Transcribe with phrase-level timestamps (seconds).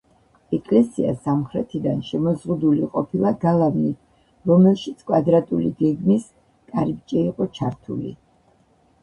[0.57, 3.99] ეკლესია სამხრეთიდან შემოზღუდული ყოფილა გალავნით,
[4.53, 6.27] რომელშიც კვადრატული გეგმის
[6.73, 8.17] კარიბჭე იყო ჩართული.